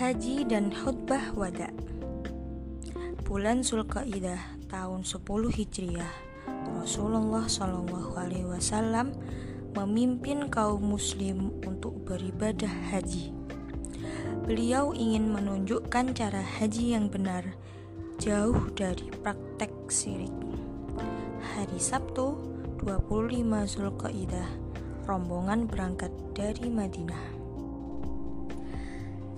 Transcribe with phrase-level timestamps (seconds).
[0.00, 1.68] Haji dan khutbah wada
[3.28, 6.14] Bulan Zulkaidah tahun 10 Hijriah
[6.72, 9.12] Rasulullah Shallallahu Alaihi Wasallam
[9.76, 13.28] memimpin kaum muslim untuk beribadah haji.
[14.48, 17.44] Beliau ingin menunjukkan cara haji yang benar,
[18.16, 20.32] jauh dari praktek syirik.
[21.44, 22.40] Hari Sabtu
[22.80, 24.48] 25 Zulkaidah,
[25.04, 27.39] rombongan berangkat dari Madinah.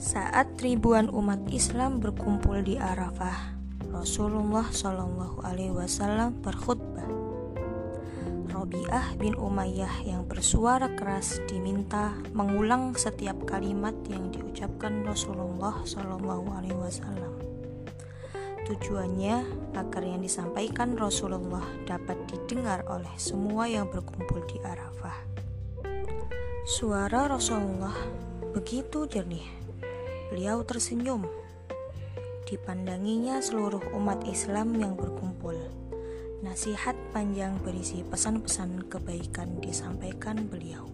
[0.03, 3.55] Saat ribuan umat Islam berkumpul di Arafah,
[3.95, 7.07] Rasulullah Shallallahu Alaihi Wasallam berkhutbah.
[8.51, 16.83] Robiah bin Umayyah yang bersuara keras diminta mengulang setiap kalimat yang diucapkan Rasulullah Shallallahu Alaihi
[16.83, 17.39] Wasallam.
[18.67, 19.37] Tujuannya
[19.79, 25.15] agar yang disampaikan Rasulullah dapat didengar oleh semua yang berkumpul di Arafah.
[26.67, 27.95] Suara Rasulullah
[28.51, 29.62] begitu jernih
[30.33, 31.29] Beliau tersenyum.
[32.49, 35.53] Dipandanginya seluruh umat Islam yang berkumpul.
[36.41, 40.89] Nasihat panjang berisi pesan-pesan kebaikan disampaikan beliau.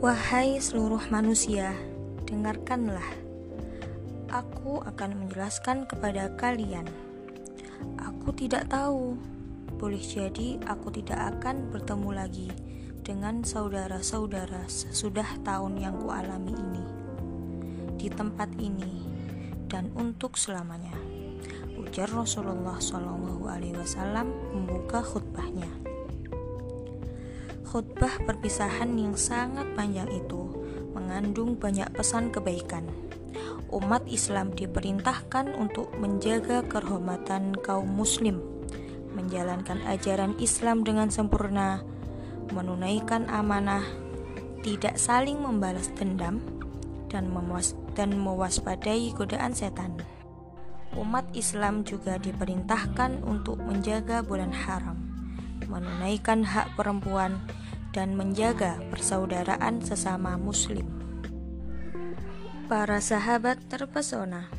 [0.00, 1.76] Wahai seluruh manusia,
[2.24, 3.12] dengarkanlah.
[4.32, 6.88] Aku akan menjelaskan kepada kalian.
[8.00, 9.20] Aku tidak tahu.
[9.76, 12.48] Boleh jadi aku tidak akan bertemu lagi
[13.04, 16.93] dengan saudara-saudara sesudah tahun yang kualami ini
[17.96, 19.04] di tempat ini
[19.70, 20.94] dan untuk selamanya.
[21.74, 25.68] Ujar Rasulullah Shallallahu Alaihi Wasallam membuka khutbahnya.
[27.66, 30.46] Khutbah perpisahan yang sangat panjang itu
[30.94, 32.86] mengandung banyak pesan kebaikan.
[33.74, 38.38] Umat Islam diperintahkan untuk menjaga kehormatan kaum Muslim,
[39.18, 41.82] menjalankan ajaran Islam dengan sempurna,
[42.54, 43.82] menunaikan amanah,
[44.62, 46.38] tidak saling membalas dendam,
[47.14, 50.02] dan, mewas dan mewaspadai godaan setan.
[50.98, 54.98] Umat Islam juga diperintahkan untuk menjaga bulan haram,
[55.70, 57.38] menunaikan hak perempuan,
[57.94, 60.82] dan menjaga persaudaraan sesama Muslim.
[62.66, 64.50] Para sahabat terpesona.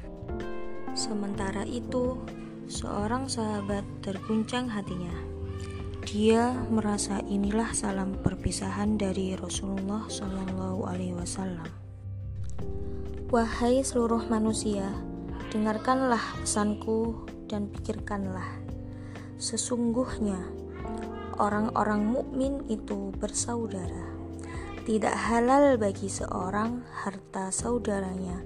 [0.96, 2.24] Sementara itu,
[2.72, 5.12] seorang sahabat terguncang hatinya.
[6.08, 11.85] Dia merasa inilah salam perpisahan dari Rasulullah Shallallahu Alaihi Wasallam.
[13.36, 14.96] Wahai seluruh manusia,
[15.52, 18.48] dengarkanlah pesanku dan pikirkanlah.
[19.36, 20.40] Sesungguhnya
[21.36, 24.08] orang-orang mukmin itu bersaudara.
[24.88, 28.40] Tidak halal bagi seorang harta saudaranya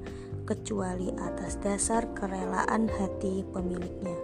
[0.50, 4.18] kecuali atas dasar kerelaan hati pemiliknya.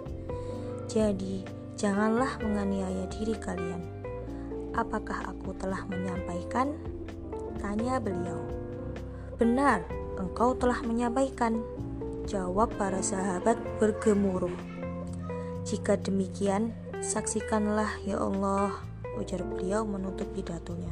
[0.90, 1.46] Jadi,
[1.78, 3.86] janganlah menganiaya diri kalian.
[4.74, 6.74] Apakah aku telah menyampaikan?
[7.62, 8.42] Tanya beliau.
[9.38, 11.60] Benar, engkau telah menyampaikan.
[12.26, 14.52] Jawab para sahabat bergemuruh.
[15.62, 18.82] Jika demikian, saksikanlah ya Allah,
[19.14, 20.90] ujar beliau menutup pidatonya.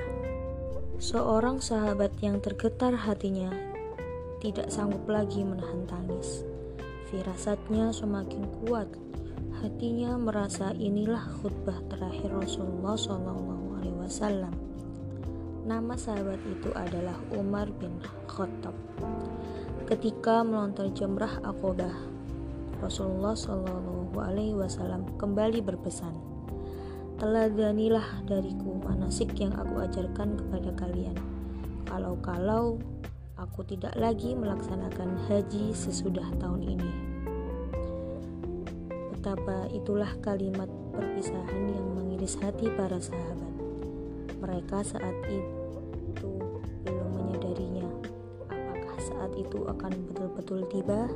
[1.03, 3.51] Seorang sahabat yang tergetar hatinya
[4.39, 6.45] tidak sanggup lagi menahan tangis.
[7.09, 8.87] Firasatnya semakin kuat.
[9.65, 14.74] Hatinya merasa inilah khutbah terakhir Rasulullah SAW.
[15.65, 17.97] Nama sahabat itu adalah Umar bin
[18.29, 18.77] Khattab.
[19.89, 22.05] Ketika melontar jemrah akobah,
[22.85, 26.13] Rasulullah Shallallahu Alaihi Wasallam kembali berpesan,
[27.17, 31.17] teladanilah dariku manasik yang aku ajarkan kepada kalian.
[31.89, 32.77] Kalau-kalau
[33.41, 36.93] aku tidak lagi melaksanakan haji sesudah tahun ini.
[39.17, 43.54] Betapa itulah kalimat perpisahan yang mengiris hati para sahabat.
[44.45, 47.89] Mereka saat itu belum menyadarinya.
[48.53, 51.09] Apakah saat itu akan betul-betul tiba